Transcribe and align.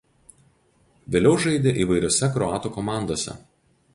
Vėliau 1.15 1.35
žaidė 1.43 1.75
įvairiose 1.85 2.31
kroatų 2.39 2.75
komandose. 2.81 3.37